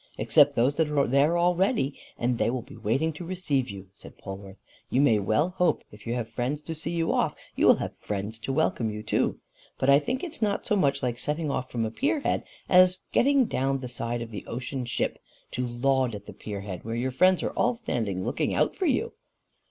[0.17, 4.17] "Except those that are there already, and they will be waiting to receive you," said
[4.17, 4.57] Polwarth.
[4.89, 7.95] "You may well hope, if you have friends to see you off, you will have
[7.99, 9.39] friends to welcome you too.
[9.77, 13.01] But I think it's not so much like setting off from the pier head, as
[13.11, 15.19] getting down the side of the ocean ship,
[15.51, 18.87] to laud at the pier head, where your friends are all standing looking out for
[18.87, 19.13] you."